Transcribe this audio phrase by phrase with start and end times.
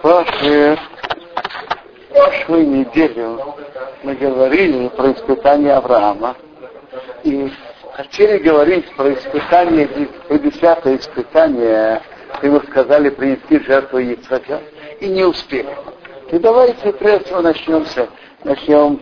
[0.00, 0.78] прошлую,
[2.10, 3.54] прошлую неделю
[4.02, 6.36] мы говорили про испытание Авраама
[7.22, 7.50] и
[7.94, 9.88] хотели говорить про испытание,
[10.28, 12.02] про десятое испытание,
[12.42, 14.60] ему сказали принести жертву Ицхака,
[15.00, 15.76] и не успели.
[16.30, 17.84] И давайте прежде всего начнем,
[18.44, 19.00] начнем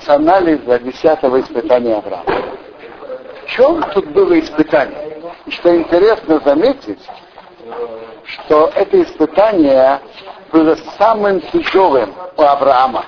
[0.00, 2.24] с анализа десятого испытания Авраама.
[3.46, 5.18] В чем тут было испытание?
[5.46, 7.00] И что интересно заметить,
[8.28, 10.00] что это испытание
[10.52, 13.06] было самым тяжелым у Авраама.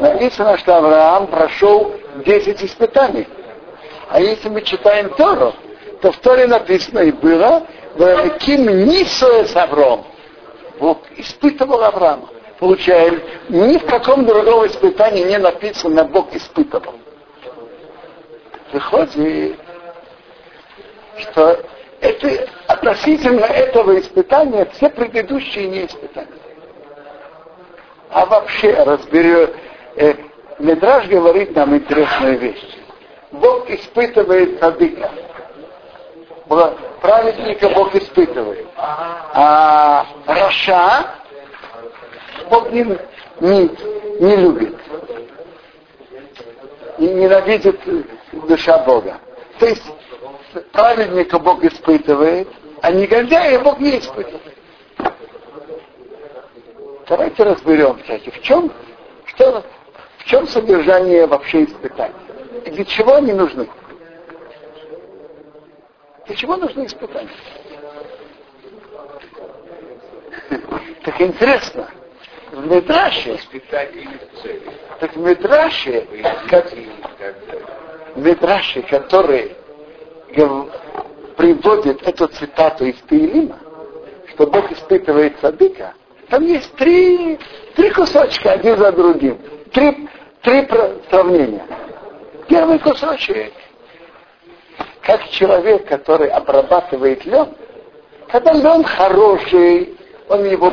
[0.00, 1.92] Написано, что Авраам прошел
[2.24, 3.26] 10 испытаний.
[4.08, 5.52] А если мы читаем Тору,
[6.00, 7.66] то в Торе написано и было,
[8.40, 10.06] Ким Нисуэ Авром.
[10.78, 12.28] Бог испытывал Авраама.
[12.60, 16.94] Получаем, ни в каком другом испытании не написано, Бог испытывал.
[18.72, 19.56] Выходит,
[21.18, 21.60] что
[22.00, 22.48] это,
[22.78, 26.28] относительно этого испытания все предыдущие не испытания.
[28.10, 29.50] А вообще разберем,
[29.96, 30.14] э,
[30.58, 32.76] Медраж говорит нам интересную вещь.
[33.30, 35.10] Бог испытывает садыка.
[37.00, 38.66] Праведника Бог испытывает.
[38.76, 41.14] А Раша
[42.50, 42.84] Бог не,
[43.40, 43.70] не,
[44.20, 44.74] не любит.
[46.96, 47.78] И ненавидит
[48.48, 49.18] душа Бога.
[49.60, 49.84] То есть
[50.72, 52.48] праведника Бог испытывает,
[52.82, 54.54] а негодяя Бог не испытывает.
[57.08, 58.70] Давайте разберем, кстати, в чем,
[59.24, 59.64] что,
[60.18, 62.14] в чем содержание вообще испытаний.
[62.66, 63.68] И для чего они нужны?
[66.26, 67.30] Для чего нужны испытания?
[71.04, 71.88] Так интересно.
[72.52, 73.38] В Медраше,
[75.00, 76.06] так в Медраше,
[76.50, 76.70] как,
[78.14, 79.56] в Медраше, который
[81.38, 83.60] приводит эту цитату из Таилима,
[84.34, 85.94] что Бог испытывает садыка,
[86.28, 87.38] там есть три,
[87.76, 89.38] три кусочка один за другим.
[89.72, 90.08] Три,
[90.42, 90.68] три
[91.08, 91.64] сравнения.
[92.48, 93.52] Первый кусочек.
[95.02, 97.54] Как человек, который обрабатывает лен,
[98.28, 99.96] когда лен хороший,
[100.28, 100.72] он его,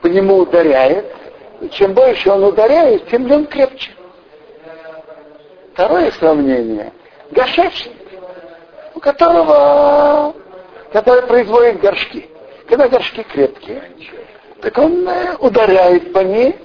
[0.00, 1.12] по нему ударяет,
[1.60, 3.90] и чем больше он ударяет, тем лен крепче.
[5.74, 6.92] Второе сравнение.
[7.32, 7.95] Гашевший,
[8.96, 10.34] у которого,
[10.90, 12.30] который производит горшки.
[12.66, 13.92] Когда горшки крепкие,
[14.62, 16.56] так он э, ударяет по ней,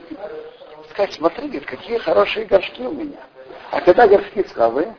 [0.90, 3.20] сказать, смотри, говорит, какие хорошие горшки у меня.
[3.70, 4.96] А когда горшки слабые,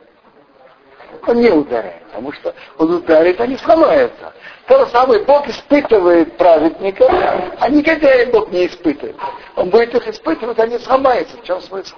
[1.25, 4.31] он не ударяет, потому что он ударит, они сломаются.
[4.67, 7.11] То же самое Бог испытывает праведников,
[7.59, 9.15] а негодяи Бог не испытывает.
[9.55, 11.35] Он будет их испытывать, они сломаются.
[11.37, 11.95] В чем смысл?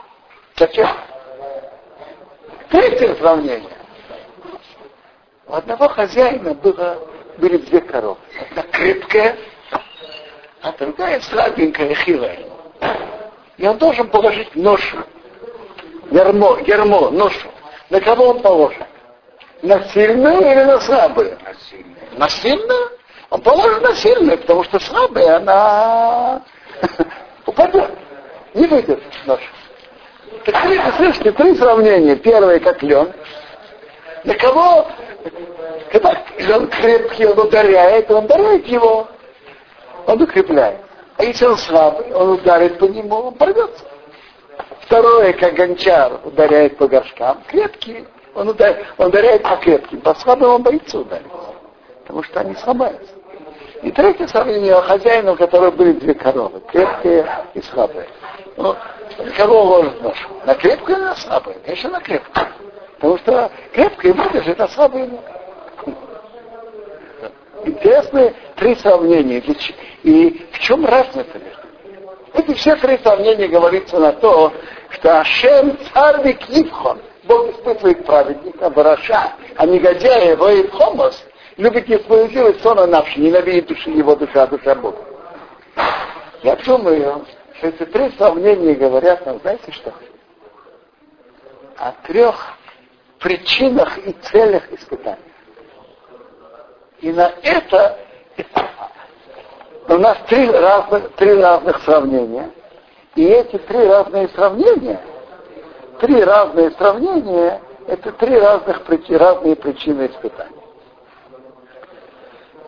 [0.56, 0.88] Зачем?
[2.69, 3.75] Третье сравнение.
[5.47, 6.97] У одного хозяина было,
[7.38, 8.17] были две коровы.
[8.50, 9.38] Одна крепкая,
[10.61, 12.39] а другая слабенькая, хилая.
[13.57, 14.97] И он должен положить ношу,
[16.09, 17.47] ярмо, ярмо, ношу.
[17.89, 18.83] На кого он положит?
[19.61, 21.38] На сильную или на слабую?
[21.44, 21.95] На сильную.
[22.17, 22.89] На сильную?
[23.29, 26.41] Он положит на сильную, потому что слабая, она
[27.45, 27.91] упадет.
[28.56, 29.44] Не выйдет ношу.
[30.45, 30.56] Так
[30.97, 32.16] слышите, три сравнения.
[32.16, 33.12] Первое, как лен.
[34.23, 34.88] На кого,
[35.91, 39.08] когда лен крепкий, он ударяет, он ударяет его
[40.08, 40.81] он укрепляет.
[41.18, 43.86] А если он слабый, он ударит по нему, он порвется.
[44.81, 50.56] Второе, как гончар ударяет по горшкам, крепкие, он ударяет, он ударяет по крепким, по слабым
[50.56, 51.25] он боится ударить,
[52.02, 53.13] потому что они сломаются.
[53.81, 58.07] И третье сравнение хозяина, у которого были две коровы, крепкие и слабые.
[58.57, 58.75] Ну,
[59.38, 60.28] кого ложит нож?
[60.46, 61.57] На крепкую или на слабую?
[61.63, 62.47] Конечно, на крепкую.
[62.95, 65.22] Потому что крепкая выдержит, а слабая нет
[67.66, 69.44] интересные три сравнения.
[70.03, 71.66] И в чем разница между
[72.33, 74.51] эти все три сравнения говорится на то,
[74.89, 81.24] что Ашем царвик Ивхон, Бог испытывает праведника, бараша, а негодяя его и хомос,
[81.57, 84.98] любит несправедливость, сон навши, ненавидит души его душа, душа Бога.
[86.44, 87.25] Я думаю,
[87.57, 89.94] что эти три сравнения говорят нам, знаете что?
[91.77, 92.57] О трех
[93.25, 95.18] причинах и целях испытания.
[97.01, 97.98] И на это
[99.88, 102.51] у нас три разных, три разных сравнения.
[103.16, 105.01] И эти три разные сравнения,
[106.01, 110.62] три разные сравнения, это три разных, разные причины испытания.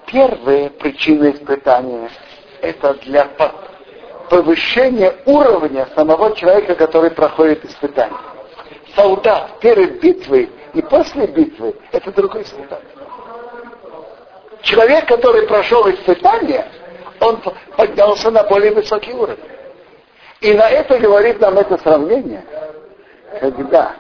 [0.08, 2.10] Первая причина испытания–
[2.62, 3.30] это для
[4.28, 8.18] повышения уровня самого человека, который проходит испытание.
[8.98, 12.82] Солдат перед битвой и после битвы– это другой солдат.
[14.64, 16.66] Человек, который прошел испытание,
[17.20, 17.40] он
[17.76, 19.38] поднялся на более высокий уровень.
[20.42, 22.44] И на это говорит нам это сравнение,
[23.40, 23.98] когда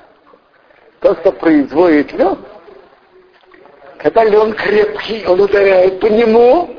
[0.99, 2.39] тот, кто производит лед,
[3.99, 6.75] когда лен крепкий, он ударяет по нему,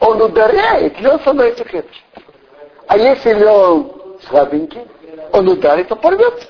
[0.00, 2.00] он ударяет, лед становится крепче.
[2.86, 3.92] А если лен
[4.26, 4.86] слабенький,
[5.32, 6.48] он ударит, он порвется.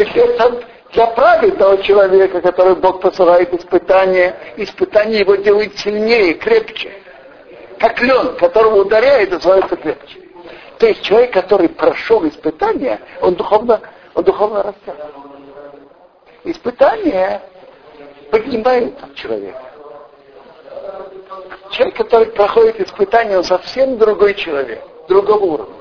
[0.00, 0.62] Так это
[0.94, 6.90] для праведного человека, который Бог посылает испытания, испытания его делают сильнее, крепче.
[7.78, 10.20] Как лен, которого ударяет, называется крепче.
[10.78, 13.78] То есть человек, который прошел испытания, он духовно,
[14.14, 14.96] он духовно растет.
[16.44, 17.42] Испытания
[18.30, 19.60] поднимают человека.
[21.72, 25.79] Человек, который проходит испытания, он совсем другой человек, другого уровня.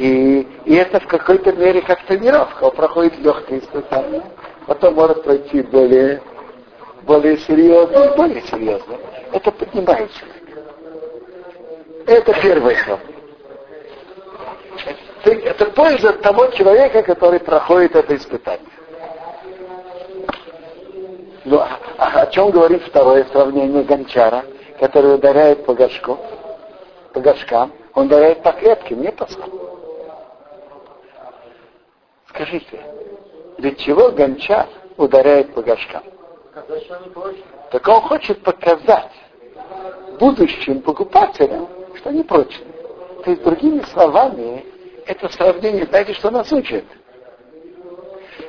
[0.00, 2.64] И, и это в какой-то мере как тренировка.
[2.64, 4.22] Он проходит легкие испытания,
[4.66, 6.22] потом может пройти более,
[7.02, 8.96] более серьезно более серьезно.
[9.30, 10.62] Это поднимает человека.
[12.06, 13.00] Это первый шаг.
[15.24, 18.70] Это польза того человека, который проходит это испытание.
[21.44, 24.46] Ну, а, а о чем говорит второе сравнение гончара,
[24.78, 26.18] который ударяет по горшку,
[27.12, 29.59] по горшкам, он ударяет по клетке, не по скалу.
[32.40, 32.80] Скажите,
[33.58, 34.66] для чего гончар
[34.96, 36.02] ударяет по горшкам?
[37.70, 39.12] Так он хочет показать
[40.18, 42.72] будущим покупателям, что они прочные.
[43.24, 44.64] То есть, другими словами,
[45.04, 46.86] это сравнение, знаете, что нас учит?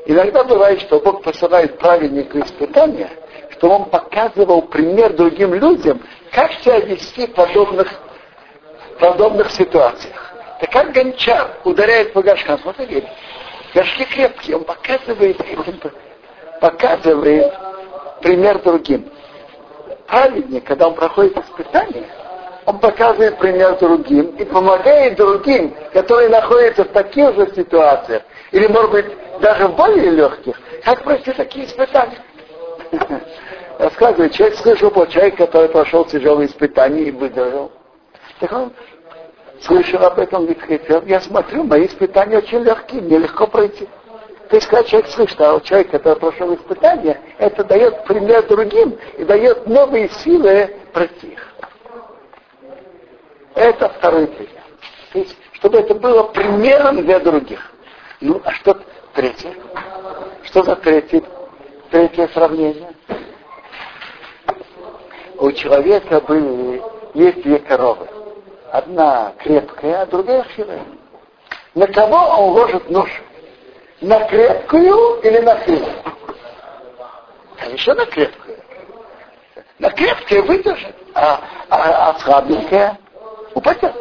[0.05, 3.09] Иногда бывает, что Бог посылает праведнику испытания,
[3.49, 6.01] что он показывал пример другим людям,
[6.31, 7.93] как себя вести в подобных,
[9.01, 10.33] подобных ситуациях.
[10.61, 13.11] Так как гончар ударяет по горшкам, смотрите,
[13.73, 15.37] горшки крепкие, он показывает,
[16.59, 17.53] показывает
[18.21, 19.09] пример другим.
[20.07, 22.05] Праведник, когда он проходит испытание,
[22.65, 28.91] он показывает пример другим и помогает другим, которые находятся в таких же ситуациях, или, может
[28.91, 29.05] быть,
[29.39, 32.19] даже в более легких, как пройти такие испытания.
[33.79, 37.71] Рассказывает, человек слышал про человека, который прошел тяжелые испытания и выдержал.
[38.39, 38.73] Так он
[39.61, 43.87] слышал об этом, говорит, я смотрю, мои испытания очень легкие, мне легко пройти.
[44.49, 49.23] То есть, когда человек слышит, а человек, который прошел испытания, это дает пример другим и
[49.23, 51.53] дает новые силы пройти их.
[53.55, 54.63] Это второй пример.
[55.13, 57.71] То есть, чтобы это было примером для других.
[58.19, 58.77] Ну, а что
[59.13, 59.53] третье?
[60.43, 61.23] Что за третье,
[61.89, 62.93] третье сравнение?
[65.37, 66.81] У человека были,
[67.13, 68.07] есть две коровы.
[68.71, 70.85] Одна крепкая, а другая хилая.
[71.75, 73.09] На кого он ложит нож?
[73.99, 75.93] На крепкую или на хилую?
[77.59, 78.57] Конечно, на крепкую.
[79.77, 82.97] На крепкое выдержит, а, а, а слабенькая
[83.53, 83.93] упадет.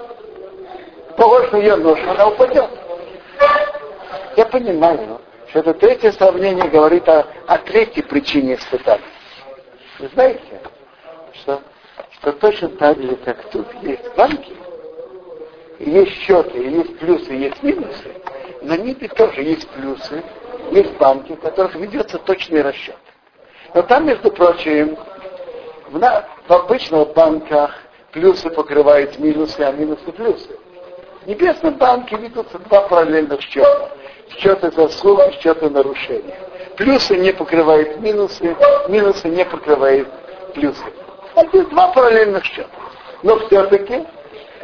[1.16, 2.70] Положишь ее нож, она упадет.
[4.36, 9.02] Я понимаю, что это третье сравнение говорит о, о третьей причине испытаний.
[9.98, 10.62] Вы знаете,
[11.34, 11.60] что,
[12.12, 14.59] что точно так же, как тут есть банки,
[15.80, 18.14] есть счеты, есть плюсы, есть минусы,
[18.62, 20.22] на небе тоже есть плюсы,
[20.70, 22.96] есть банки, в которых ведется точный расчет.
[23.74, 24.96] Но там, между прочим,
[25.88, 27.74] в, на, в обычных банках
[28.12, 30.50] плюсы покрывают минусы, а минусы плюсы.
[31.22, 33.90] В небесном банке ведутся два параллельных счета.
[34.36, 36.36] Счеты заслуги, счеты нарушения.
[36.76, 38.56] Плюсы не покрывают минусы,
[38.88, 40.08] минусы не покрывают
[40.54, 40.84] плюсы.
[41.34, 42.68] Это два параллельных счета.
[43.22, 44.06] Но все-таки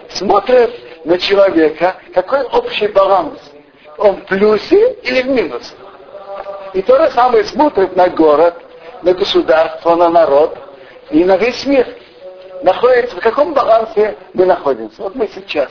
[0.09, 0.71] смотрят
[1.07, 3.39] на человека, какой общий баланс.
[3.97, 5.73] Он в плюсе или в минусе.
[6.75, 8.55] И то же самое смотрит на город,
[9.03, 10.59] на государство, на народ
[11.11, 11.87] и на весь мир
[12.63, 15.01] находится, в каком балансе мы находимся.
[15.03, 15.71] Вот мы сейчас.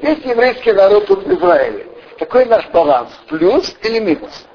[0.00, 1.86] Есть еврейский народ тут в Израиле.
[2.18, 3.10] Какой наш баланс?
[3.28, 4.46] Плюс или минус?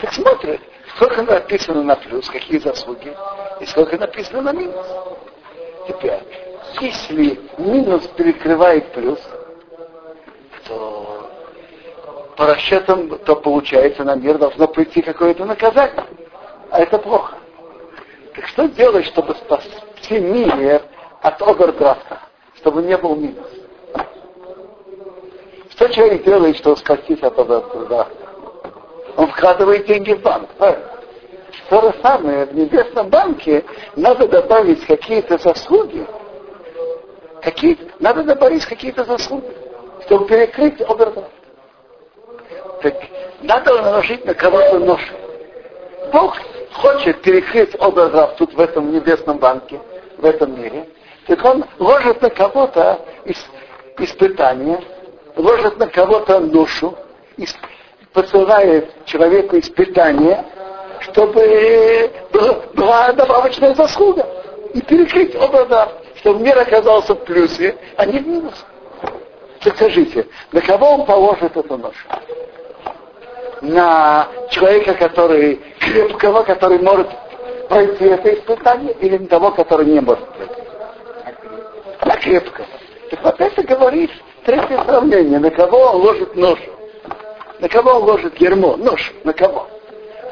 [0.00, 0.60] Так смотрит,
[0.96, 3.16] сколько написано на плюс, какие заслуги,
[3.58, 4.86] и сколько написано на минус.
[5.86, 6.20] Теперь,
[6.80, 9.20] если минус перекрывает плюс,
[10.66, 11.30] то
[12.36, 16.04] по расчетам, то получается на мир должно прийти какое-то наказание.
[16.70, 17.36] А это плохо.
[18.34, 20.82] Так что делать, чтобы спасти мир
[21.22, 22.20] от овердрафта,
[22.56, 23.46] чтобы не был минус?
[25.70, 28.16] Что человек делает, чтобы спастись от овердрафта?
[29.16, 30.50] Он вкладывает деньги в банк.
[30.58, 30.95] Правильно?
[31.68, 33.64] То же самое, в небесном банке
[33.96, 36.06] надо добавить какие-то заслуги.
[37.42, 39.50] Какие, надо добавить какие-то заслуги,
[40.06, 41.30] чтобы перекрыть овердрафт.
[42.82, 42.94] Так
[43.42, 45.00] надо наложить на кого-то нож.
[46.12, 46.36] Бог
[46.72, 49.80] хочет перекрыть раб тут в этом небесном банке,
[50.18, 50.88] в этом мире,
[51.26, 53.00] так он ложит на кого-то
[53.98, 54.80] испытание,
[55.34, 56.96] ложит на кого-то душу,
[58.12, 60.44] посылает человеку испытание,
[61.10, 62.10] чтобы
[62.74, 64.26] была добавочная заслуга.
[64.74, 68.62] И перекрыть оба да, чтобы мир оказался в плюсе, а не в минусе.
[69.60, 72.06] Скажите, на кого он положит эту ношу?
[73.62, 77.08] На человека, который крепкого, который может
[77.68, 80.52] пройти это испытание, или на того, который не может пройти?
[82.04, 82.66] На крепкого.
[83.10, 84.10] Так вот это говорит
[84.44, 86.70] третье сравнение, на кого он ложит ношу.
[87.58, 88.76] На кого он ложит ермо?
[88.76, 89.12] Нож.
[89.24, 89.66] На кого?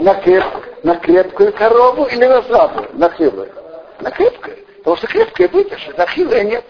[0.01, 0.45] На, креп,
[0.83, 2.89] на крепкую корову или на слабую?
[2.95, 3.53] На хилую?
[4.01, 4.57] На крепкую.
[4.79, 6.65] Потому что крепкая выдержит, а хилая нет.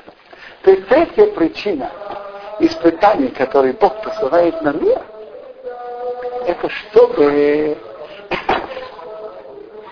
[0.63, 1.91] То есть третья причина
[2.61, 5.01] испытаний, которые Бог посылает на мир,
[6.47, 7.77] это чтобы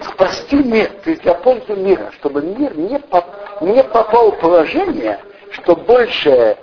[0.01, 3.25] спасти мир, то есть для пользы мира, чтобы мир не, поп,
[3.61, 5.21] не попал в положение,
[5.51, 6.57] что больше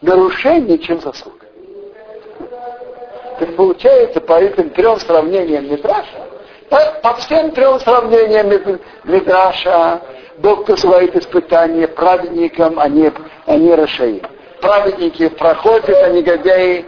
[0.00, 1.39] нарушений, чем заслуга.
[3.40, 6.28] То есть получается по этим трем сравнениям Мидраша,
[7.02, 8.50] по, всем трем сравнениям
[9.04, 10.02] Мидраша,
[10.36, 13.10] Бог посылает испытания праведникам, а не,
[13.46, 14.22] а не Рашаи.
[14.60, 16.84] Праведники проходят, а негодяи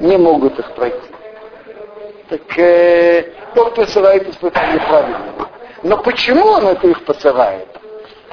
[0.00, 0.98] не могут их пройти.
[2.28, 5.48] Так э, Бог посылает испытания праведникам.
[5.84, 7.68] Но почему Он это их посылает?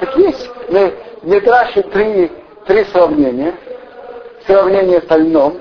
[0.00, 2.32] Так есть в Мидраше три,
[2.66, 3.54] три сравнения.
[4.48, 5.60] Сравнение с льном,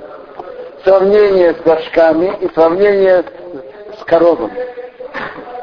[0.86, 3.25] сравнение с горшками и сравнение
[4.00, 4.54] с коровами.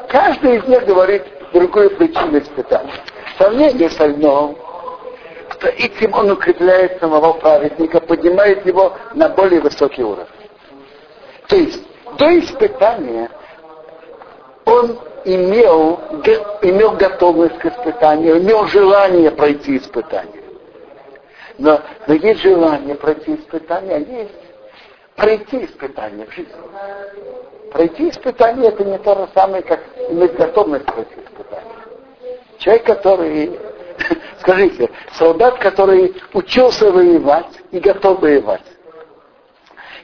[0.09, 2.93] Каждый из них говорит другую причину испытания.
[3.37, 4.55] Сравнение с льном,
[5.51, 10.27] что этим он укрепляет самого праведника, поднимает его на более высокий уровень.
[11.47, 11.81] То есть
[12.17, 13.29] до испытания
[14.65, 15.99] он имел,
[16.61, 20.43] имел готовность к испытанию, имел желание пройти испытание.
[21.57, 24.42] Но, но есть желание пройти испытание, а есть
[25.15, 26.53] пройти испытание в жизни.
[27.71, 29.79] Пройти испытание это не то же самое, как
[30.09, 31.73] иметь готовность пройти испытание.
[32.59, 33.59] Человек, который,
[34.39, 38.61] скажите, солдат, который учился воевать и готов воевать.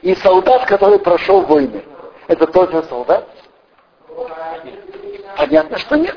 [0.02, 1.84] И солдат, который прошел войны.
[2.26, 3.28] Это тот же солдат?
[5.36, 6.16] Понятно, что нет.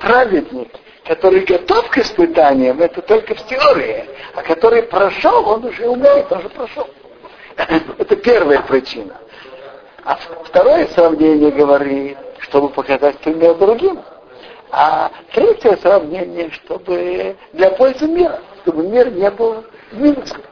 [0.00, 0.70] Праведник,
[1.04, 4.04] который готов к испытаниям, это только в теории.
[4.34, 6.88] А который прошел, он уже умеет, он уже прошел.
[7.98, 9.14] Это первая причина.
[10.04, 14.00] А второе сравнение говорит, чтобы показать пример другим.
[14.70, 20.42] А третье сравнение, чтобы для пользы мира, чтобы мир не был минусом.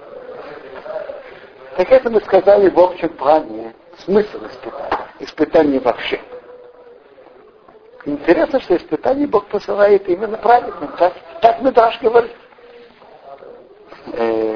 [1.76, 4.98] Так это мы сказали в общем плане смысл испытания.
[5.20, 6.20] Испытание вообще.
[8.04, 10.92] Интересно, что испытание Бог посылает именно праведным.
[10.96, 12.32] Так, так Медраж говорит.
[14.12, 14.55] Э,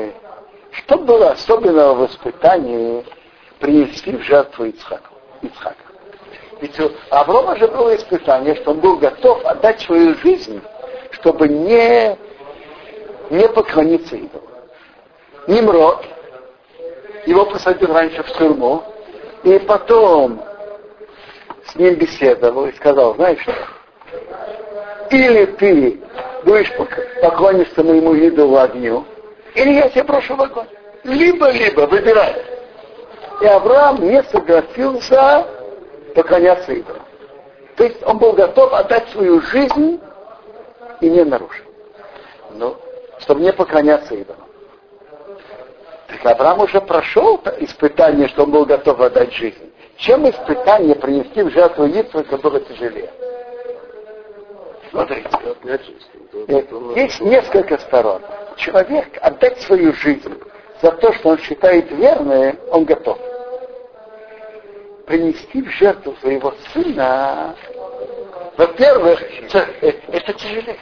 [0.90, 3.06] что было особенного в испытании
[3.60, 5.14] принести в жертву Ицхаку?
[5.40, 5.76] Ицхака?
[6.60, 10.60] Ведь у Аврома же было испытание, что он был готов отдать свою жизнь,
[11.12, 12.18] чтобы не,
[13.30, 14.48] не поклониться идолу.
[15.46, 16.04] Nimrod,
[17.24, 18.82] его посадил раньше в тюрьму,
[19.44, 20.42] и потом
[21.66, 23.54] с ним беседовал и сказал, знаешь что,
[25.12, 26.00] или ты
[26.44, 26.72] будешь
[27.22, 29.04] поклониться моему идолу огню,
[29.54, 30.66] или я тебя брошу в огонь.
[31.10, 32.36] Либо-либо, выбирай.
[33.40, 35.46] И Авраам не согласился
[36.14, 37.02] поклоняться идолам.
[37.76, 40.00] То есть он был готов отдать свою жизнь
[41.00, 41.64] и не нарушил.
[42.52, 42.76] Ну,
[43.18, 44.44] чтобы не поклоняться идолам.
[46.08, 49.72] Так Авраам уже прошел испытание, что он был готов отдать жизнь.
[49.96, 53.10] Чем испытание принести в жертву Ицхака было тяжелее?
[54.90, 55.28] Смотрите.
[55.64, 56.62] Э,
[56.96, 58.22] есть несколько сторон.
[58.56, 60.34] Человек отдать свою жизнь
[60.82, 63.18] за то, что он считает верное, он готов.
[65.06, 67.54] Принести в жертву своего сына,
[68.56, 69.22] во-первых,
[69.52, 70.78] это тяжелее.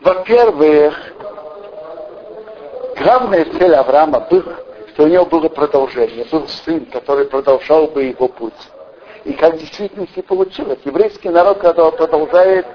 [0.00, 0.94] Во-первых,
[2.98, 4.56] главная цель Авраама была,
[4.88, 8.52] что у него было продолжение, был сын, который продолжал бы его путь.
[9.24, 10.78] И как в действительности получилось.
[10.84, 12.66] Еврейский народ, когда продолжает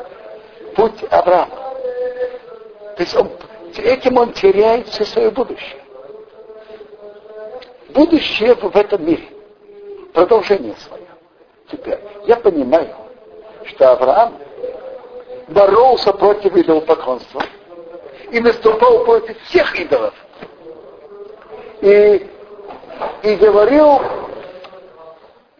[0.75, 1.55] путь Авраама.
[2.95, 3.29] То есть он,
[3.77, 5.84] этим он теряет все свое будущее.
[7.95, 9.29] Будущее в этом мире.
[10.13, 11.07] Продолжение свое.
[11.71, 12.93] Теперь, я понимаю,
[13.63, 14.37] что Авраам
[15.47, 17.41] боролся против идолопоклонства
[18.31, 20.13] и наступал против всех идолов.
[21.81, 22.29] И,
[23.23, 24.01] и говорил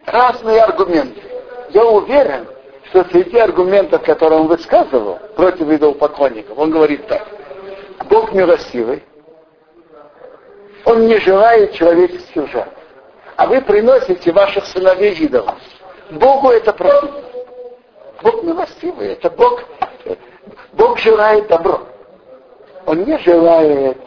[0.04, 1.22] разные аргументы.
[1.70, 2.46] Я уверен,
[2.90, 7.26] что среди аргументов, которые он высказывал против идолопоклонников, он говорит так.
[8.10, 9.02] Бог милостивый,
[10.86, 12.72] он не желает человеческих жертв.
[13.36, 15.56] А вы приносите ваших сыновей идолов.
[16.10, 17.22] Богу это противно.
[18.22, 19.62] Бог милостивый, это Бог,
[20.72, 21.82] Бог желает добро.
[22.86, 23.98] Он не желает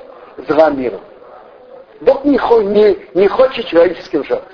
[0.48, 1.02] зла миру.
[2.00, 4.48] Бог не, не, не хочет человеческих жертв.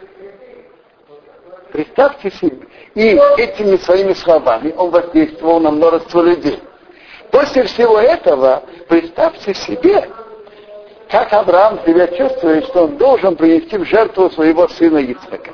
[1.72, 2.67] Представьте себе.
[2.96, 6.60] И этими своими словами он воздействовал на множество людей.
[7.32, 10.10] После всего этого, представьте себе,
[11.16, 15.54] как Авраам себя чувствует, что он должен принести в жертву своего сына Ицхака.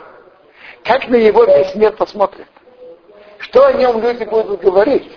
[0.84, 2.48] Как на его весь мир посмотрит.
[3.38, 5.08] Что о нем люди будут говорить.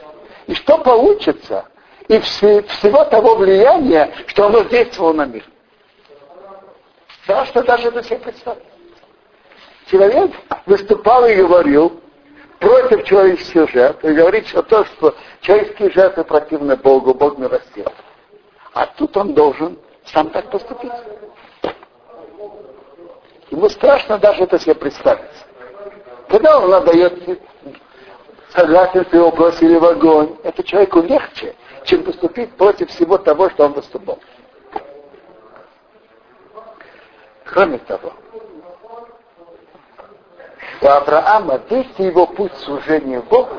[0.46, 1.64] И что получится
[2.08, 5.44] из всего того влияния, что оно действовало на мир.
[7.22, 8.64] Страшно даже это себе представить.
[9.90, 10.30] Человек
[10.66, 12.02] выступал и говорил
[12.58, 17.86] против человеческих жертв, и говорит, что то, что человеческие жертвы противны Богу, Бог милостив.
[18.74, 19.78] А тут он должен
[20.14, 20.92] сам так поступить.
[23.50, 25.30] Ему страшно даже это себе представить.
[26.28, 27.40] Когда он отдает
[28.50, 31.54] согласие его бросили в огонь, это человеку легче,
[31.84, 34.18] чем поступить против всего того, что он выступал.
[37.44, 38.12] Кроме того,
[40.80, 43.54] у Авраама весь его путь служения Богу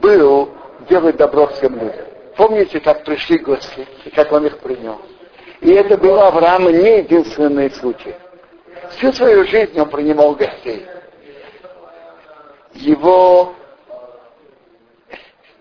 [0.00, 0.50] был
[0.88, 2.06] делать добро всем людям.
[2.36, 5.00] Помните, как пришли гости, и как он их принял?
[5.60, 8.14] И это был Авраама не единственный случай.
[8.96, 10.86] Всю свою жизнь он принимал гостей.
[12.74, 13.54] Его,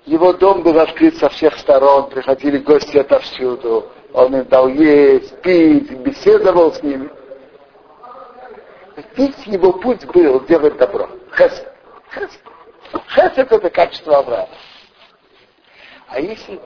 [0.06, 3.88] его дом был открыт со всех сторон, приходили гости отовсюду.
[4.13, 7.10] Он им дал есть, пить, беседовал с ними.
[9.16, 11.10] Весь его путь был делать добро.
[11.36, 11.72] Хесед.
[12.12, 12.42] Хесед.
[13.10, 14.50] Хесед это качество Авраама.
[16.08, 16.60] А если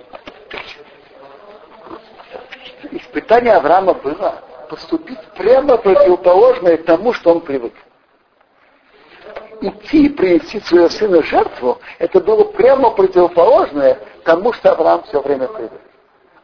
[2.92, 7.74] испытание Авраама было поступить прямо противоположное тому, что он привык.
[9.62, 15.48] Идти и принести своего сына жертву, это было прямо противоположное тому, что Авраам все время
[15.48, 15.82] привык.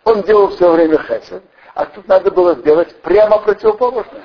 [0.04, 4.24] Он делал все время хесед, а тут надо было сделать прямо противоположное.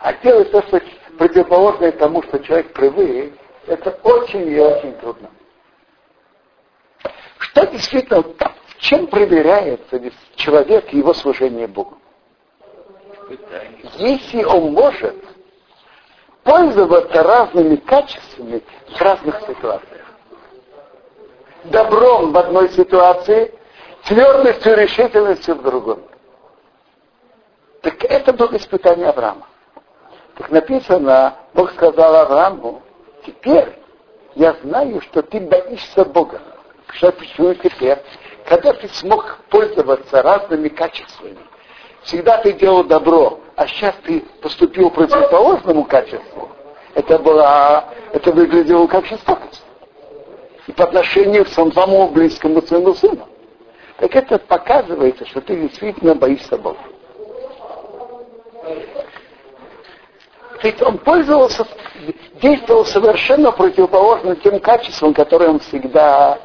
[0.00, 0.80] А делать то, что
[1.18, 3.34] противоположное тому, что человек привык,
[3.66, 5.30] это очень и очень трудно.
[7.38, 8.22] Что действительно
[8.86, 10.00] чем проверяется
[10.36, 11.98] человек и его служение Богу?
[13.98, 15.16] Если он может
[16.44, 20.06] пользоваться разными качествами в разных ситуациях.
[21.64, 23.52] Добром в одной ситуации,
[24.04, 25.98] твердостью и решительностью в другой.
[27.82, 29.48] Так это было испытание Авраама.
[30.36, 32.82] Так написано, Бог сказал Аврааму,
[33.24, 33.76] теперь
[34.36, 36.40] я знаю, что ты боишься Бога.
[36.96, 37.98] Что почему теперь?
[38.46, 41.38] когда ты смог пользоваться разными качествами,
[42.02, 46.48] всегда ты делал добро, а сейчас ты поступил противоположному качеству,
[46.94, 49.64] это было, это выглядело как жестокость.
[50.66, 53.28] И по отношению к самому близкому своему сыну.
[53.98, 56.78] Так это показывается, что ты действительно боишься Бога.
[60.62, 61.66] Ведь он пользовался,
[62.40, 66.40] действовал совершенно противоположно тем качествам, которые он всегда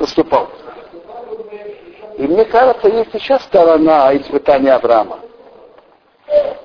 [0.00, 0.50] поступал.
[2.16, 5.20] И мне кажется, есть еще сторона испытания Авраама.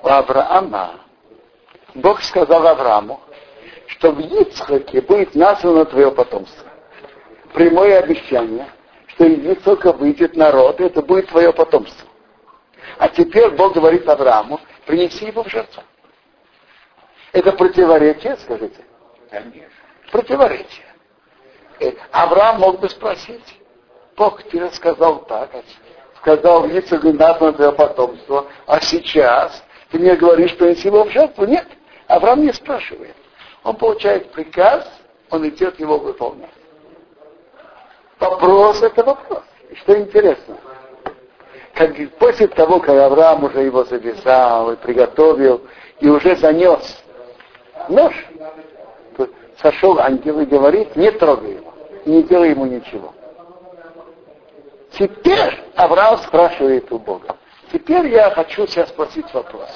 [0.02, 1.02] У Авраама
[1.94, 3.20] Бог сказал Аврааму,
[3.88, 6.68] что в Ицхаке будет названо твое потомство.
[7.54, 8.68] Прямое обещание,
[9.08, 12.08] что из Ицхака выйдет народ, и это будет твое потомство.
[12.98, 15.84] А теперь Бог говорит Аврааму, принеси его в жертву.
[17.34, 18.82] Это противоречие, скажите?
[19.30, 19.70] Конечно.
[20.12, 20.95] Противоречие.
[21.80, 23.60] Э, Авраам мог бы спросить,
[24.16, 25.50] Бог тебе сказал так,
[26.18, 31.46] сказал Ицеку надо твое потомство, а сейчас ты мне говоришь, принеси его в жертву?
[31.46, 31.68] Нет,
[32.08, 33.16] Авраам не спрашивает.
[33.64, 34.88] Он получает приказ,
[35.30, 36.50] он идет его выполнять.
[38.20, 39.44] Вопрос это вопрос.
[39.70, 40.58] И что интересно,
[41.74, 45.62] как, после того, как Авраам уже его завязал и приготовил,
[46.00, 47.04] и уже занес
[47.90, 48.14] нож,
[49.62, 51.74] сошел ангел и говорит, не трогай его,
[52.06, 53.14] не делай ему ничего.
[54.92, 57.36] Теперь Авраам спрашивает у Бога.
[57.72, 59.70] Теперь я хочу тебя спросить вопрос.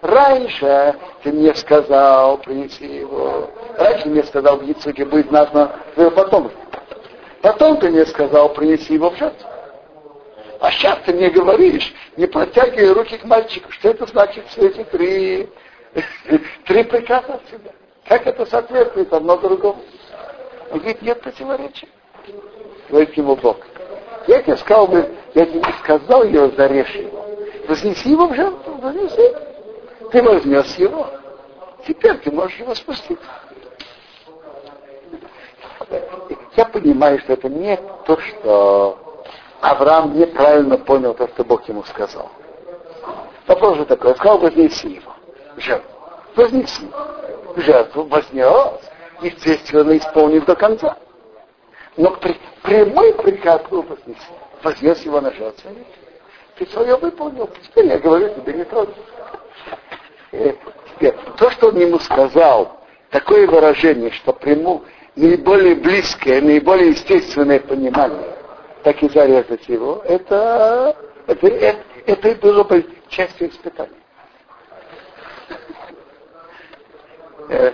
[0.00, 3.50] Раньше ты мне сказал, принеси его.
[3.76, 6.60] Раньше мне сказал, в Яцуке будет названо твое потомство.
[7.42, 9.48] Потом ты мне сказал, принеси его в жертву.
[10.60, 13.70] А сейчас ты мне говоришь, не протягивай руки к мальчику.
[13.70, 15.50] Что это значит все эти три,
[16.64, 17.70] три приказа от тебя?
[18.06, 19.82] Как это соответствует одно другому?
[20.70, 21.88] Он говорит, нет противоречия.
[22.88, 23.58] Говорит ему Бог.
[24.26, 27.24] Я тебе сказал бы, я тебе сказал его, зарежь его.
[27.68, 29.34] Вознеси его в жертву, вознеси.
[30.10, 31.08] Ты вознес его.
[31.86, 33.18] Теперь ты можешь его спустить.
[36.56, 38.98] Я понимаю, что это не то, что
[39.60, 42.30] Авраам неправильно понял то, что Бог ему сказал.
[43.46, 45.12] Вопрос же такой, сказал, вознеси его
[45.56, 45.90] жертву.
[46.36, 46.90] Вознеси
[47.56, 48.80] жертву, вознес,
[49.22, 50.96] естественно, исполнив до конца.
[51.96, 54.20] Но при, прямой приказ был вознеси.
[54.62, 55.70] Вознес его на жертву.
[56.56, 58.94] Ты свое выполнил, теперь я говорю тебе не трогай.
[60.32, 60.54] Э,
[61.36, 64.82] то, что он ему сказал, такое выражение, что приму
[65.16, 68.36] наиболее близкое, наиболее естественное понимание,
[68.82, 74.03] так и зарезать его, это, это, это, это было бы частью испытания.
[77.48, 77.72] Э,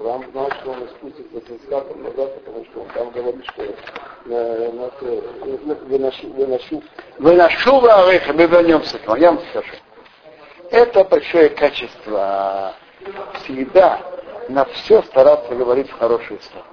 [0.00, 3.62] вам знал, что он спустится с Исхаком назад, потому что он там говорит, что
[5.86, 6.82] выношу, выношу.
[7.18, 9.72] Выношу Вареха, мы вернемся к вам, я вам скажу.
[10.70, 12.74] Это большое качество
[13.34, 14.00] всегда
[14.48, 16.70] на все стараться говорить в хорошую сторону.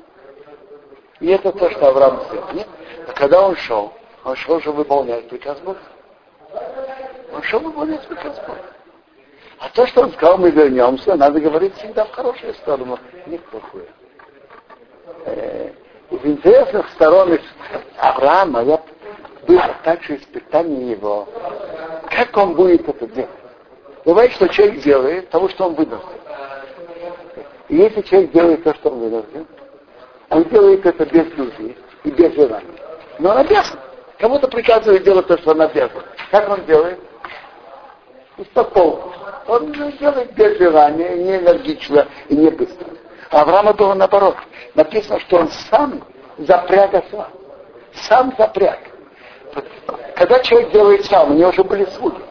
[1.20, 2.48] И это то, что Авраам сделал.
[2.54, 2.68] Нет?
[3.08, 3.94] А когда он шел,
[4.24, 5.80] он шел же выполнять приказ Бога.
[7.34, 8.77] Он шел выполнять приказ Бога.
[9.60, 13.44] А то, что он сказал, мы вернемся, надо говорить всегда в хорошую сторону, не в
[13.44, 13.88] плохую.
[15.26, 15.72] Э,
[16.12, 17.38] из интересных сторон
[17.98, 18.82] Авраама я
[19.48, 21.28] было также испытание его,
[22.10, 23.30] как он будет это делать.
[24.06, 26.08] Бывает, что человек делает того, что он вынужден.
[27.70, 29.48] И если человек делает то, что он вынужден,
[30.30, 32.80] он делает это без любви и без желания.
[33.20, 33.80] Но он обязан.
[34.20, 36.04] Кому-то приказывает делать то, что он обязан.
[36.32, 37.00] Как он делает?
[38.38, 39.12] Успокоил.
[39.48, 42.88] Он делает без желания, не энергично и не быстро.
[43.30, 44.36] Авраама было наоборот.
[44.76, 46.04] Написано, что он сам
[46.38, 47.30] запряг осла.
[47.94, 48.80] Сам запряг.
[50.16, 52.22] Когда человек делает сам, у него уже были слуги.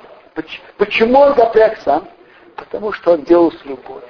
[0.77, 2.09] Почему он запряг сам?
[2.57, 4.03] Потому что он делал с любовью.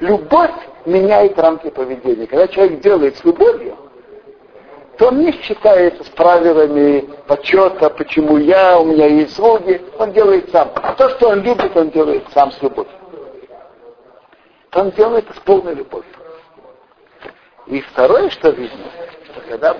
[0.00, 0.54] Любовь
[0.86, 2.26] меняет рамки поведения.
[2.26, 3.76] Когда человек делает с любовью,
[5.00, 10.50] то он не считается с правилами почета, почему я, у меня есть слуги, он делает
[10.50, 10.72] сам.
[10.74, 12.92] А то, что он любит, он делает сам с любовью.
[14.74, 16.12] Он делает с полной любовью.
[17.66, 18.84] И второе, что видно,
[19.24, 19.74] что когда,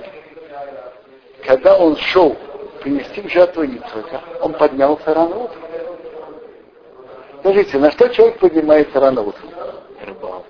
[1.45, 2.35] когда он шел
[2.81, 5.63] принести в жертву Ицхака, он поднялся рано утром.
[7.41, 9.51] Скажите, на что человек поднимается рано утром?
[10.03, 10.50] Рыбалку.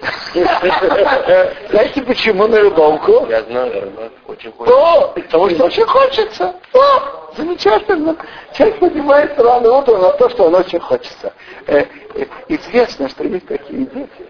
[1.70, 3.26] Знаете, почему на рыбалку?
[3.28, 4.78] Я знаю, рыбалку очень хочется.
[4.78, 6.54] О, потому что очень хочется.
[6.72, 8.16] О, замечательно.
[8.54, 11.32] Человек поднимается рано утром на то, что он очень хочется.
[11.66, 11.84] Э,
[12.14, 14.26] э, известно, что есть такие дети,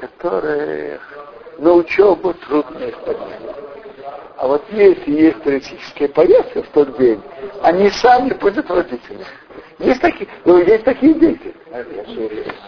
[0.00, 1.00] которые
[1.58, 3.40] на учебу трудно их поднять.
[4.38, 7.20] А вот если есть туристическая поездка в тот день,
[7.62, 9.26] они сами будут родителями.
[9.78, 11.54] Есть такие, ну, есть такие дети.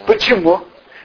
[0.07, 0.61] Почему?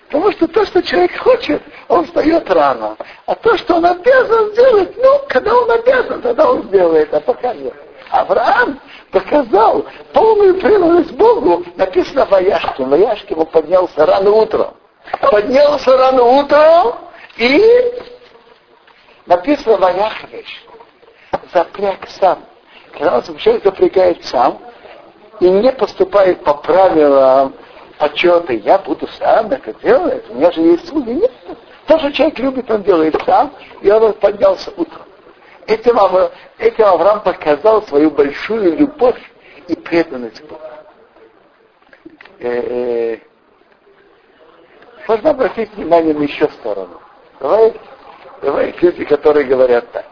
[0.08, 2.96] Потому что то, что человек хочет, он встает рано.
[3.26, 7.54] А то, что он обязан сделать, ну, когда он обязан, тогда он сделает, а пока
[7.54, 7.74] нет.
[8.10, 8.80] Авраам
[9.12, 12.86] показал полную преданность Богу, написано в Аяшке.
[12.86, 14.76] В Аяшке он поднялся рано утром.
[15.30, 16.96] Поднялся рано утром
[17.38, 17.62] и
[19.26, 20.66] написано в Аяхвеш,
[21.54, 22.46] запряг сам.
[22.94, 24.60] Когда он человек запрягает сам
[25.42, 27.54] и не поступает по правилам
[27.98, 31.14] почета, я буду сам это делать, у меня же есть слуги.
[31.14, 31.32] Нет.
[31.88, 35.04] То, что человек любит, он делает сам, и он поднялся утром.
[35.68, 35.98] Этим,
[36.58, 39.20] этим Авраам показал свою большую любовь
[39.68, 40.62] и преданность Богу.
[42.40, 43.20] Э, э,
[45.08, 47.02] можно обратить внимание на еще сторону.
[47.40, 47.74] Давай
[48.42, 50.06] Бывают люди, которые говорят так.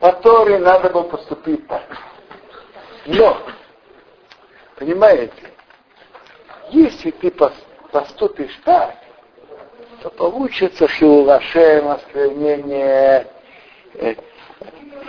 [0.00, 1.82] По Торе надо было поступить так.
[3.06, 3.38] Но,
[4.76, 5.32] понимаете,
[6.70, 7.32] если ты
[7.92, 8.96] поступишь так,
[10.02, 13.26] то получится Шиулашем, осквернение
[13.94, 14.14] э,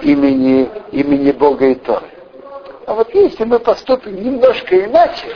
[0.02, 2.08] имени, имени Бога и Торы.
[2.86, 5.36] А вот если мы поступим немножко иначе,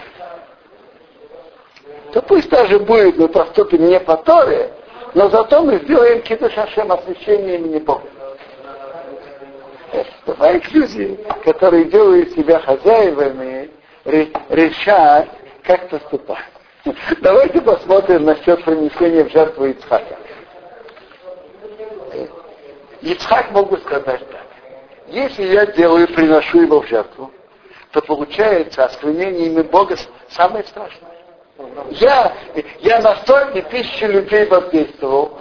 [2.14, 4.72] то пусть даже будет, мы поступим не по Торе,
[5.14, 8.08] но зато мы сделаем кидуш освящение имени Бога.
[10.26, 13.72] Бывают люди, которые делают себя хозяевами,
[14.06, 15.30] решают,
[15.64, 16.46] как поступать.
[17.22, 20.18] Давайте посмотрим насчет принесения в жертву Ицхака.
[23.02, 24.46] Ицхак могу сказать так.
[25.08, 27.32] Если я делаю, приношу его в жертву,
[27.92, 29.96] то получается осквернение имя Бога
[30.30, 31.12] самое страшное.
[31.92, 32.34] Я,
[32.80, 35.38] я на сотни тысяч людей воздействовал,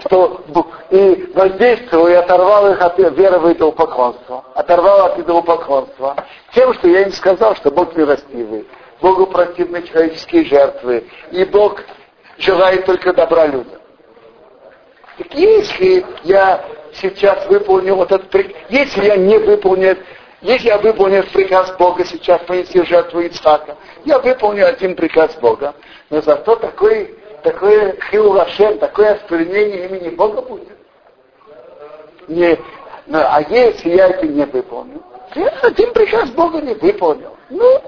[0.00, 0.42] что
[0.90, 6.16] и воздействовал и оторвал их от веры в идолопоклонство, оторвал от идолопоклонства,
[6.52, 8.66] тем, что я им сказал, что Бог милостивый,
[9.00, 11.82] Богу противны человеческие жертвы, и Бог
[12.38, 13.80] желает только добра людям.
[15.18, 19.96] Так если я сейчас выполню вот этот приказ, если я не выполню,
[20.42, 25.74] если я выполню приказ Бога сейчас понести жертву Ицхака, я выполню один приказ Бога,
[26.10, 30.76] но зато такой, такое хилвашем, такое осквернение имени Бога будет.
[32.28, 32.58] Не,
[33.06, 35.02] но, а если я это не выполню,
[35.34, 37.36] я один приказ Бога не выполнил.
[37.48, 37.82] Ну,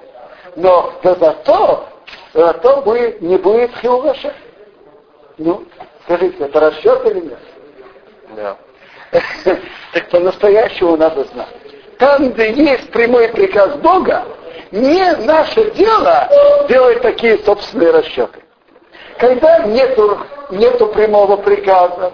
[0.59, 1.88] но, зато,
[2.35, 4.33] зато будет, не будет хилвашем.
[5.38, 5.64] Ну,
[6.05, 7.38] скажите, это расчет или нет?
[8.37, 8.57] Да.
[9.94, 11.49] Так по-настоящему надо знать.
[11.99, 14.25] Там, где есть прямой приказ Бога,
[14.71, 16.29] не наше дело
[16.68, 18.40] делать такие собственные расчеты.
[19.18, 20.18] Когда нету,
[20.51, 22.12] нету прямого приказа,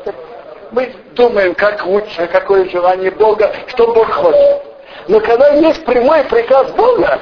[0.71, 4.63] мы думаем, как лучше, какое желание Бога, что Бог хочет.
[5.09, 7.21] Но когда есть прямой приказ Бога,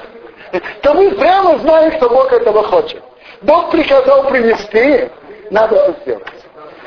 [0.82, 3.02] то мы прямо знаем, что Бог этого хочет.
[3.42, 5.10] Бог приказал принести,
[5.50, 6.26] надо это сделать.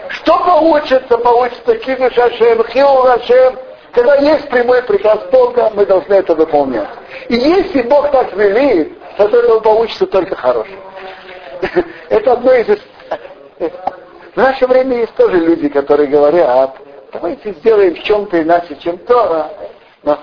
[0.09, 1.17] Что получится?
[1.17, 3.57] Получится кидуш Ашем, хилур Ашем.
[3.91, 6.89] Когда есть прямой приказ Бога, мы должны это выполнять.
[7.29, 10.77] И если Бог так велит, то от этого получится только хорошее.
[12.09, 12.67] Это одно из...
[13.57, 16.75] В наше время есть тоже люди, которые говорят,
[17.13, 19.49] давайте сделаем в чем-то иначе, чем то.
[20.03, 20.19] Но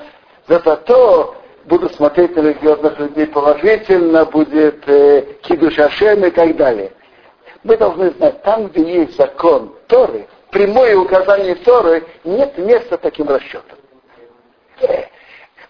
[0.47, 6.93] зато буду смотреть на религиозных людей положительно, будет э, кидуш Ашем и так далее
[7.65, 13.79] мы должны знать, там, где есть закон Торы, прямое указание Торы, нет места таким расчетам.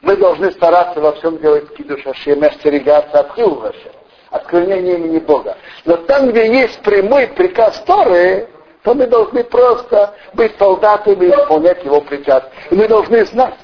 [0.00, 3.92] Мы должны стараться во всем делать кидуш Ашем, остерегаться от Хилваша,
[4.30, 5.56] осквернения имени Бога.
[5.84, 8.48] Но там, где есть прямой приказ Торы,
[8.82, 12.42] то мы должны просто быть солдатами и исполнять его приказ.
[12.70, 13.54] И мы должны знать,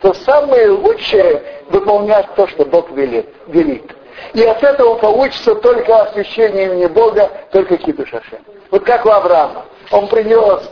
[0.00, 3.28] что самое лучшее выполнять то, что Бог велит.
[3.46, 3.84] велит.
[4.32, 8.38] И от этого получится только освящение имени Бога, только кидуш Ашем.
[8.70, 9.66] Вот как у Авраама.
[9.90, 10.70] Он принес,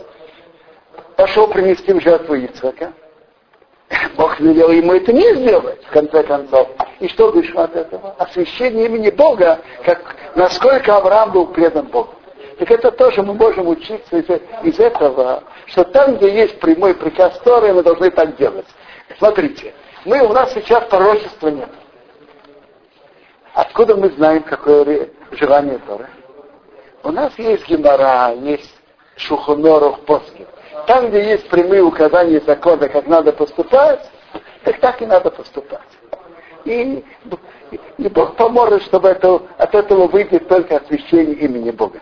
[1.15, 2.91] пошел принести в жертву Ицхака.
[4.15, 6.67] Бог велел ему это не сделать, в конце концов.
[6.99, 8.15] И что вышло от этого?
[8.17, 12.09] Освящение имени Бога, как, насколько Авраам был предан Богу.
[12.59, 14.29] Так это тоже мы можем учиться из,
[14.63, 18.65] из этого, что там, где есть прямой приказ Торы, мы должны так делать.
[19.17, 19.73] Смотрите,
[20.05, 21.69] мы, у нас сейчас пророчества нет.
[23.53, 26.07] Откуда мы знаем, какое желание Торы?
[27.03, 28.73] У нас есть гемора, есть
[29.15, 30.45] шухоноров поски.
[30.87, 34.09] Там, где есть прямые указания закона, как надо поступать,
[34.63, 35.81] так так и надо поступать.
[36.65, 37.03] И,
[37.97, 42.01] и Бог поможет, чтобы это, от этого выйдет только освящение имени Бога.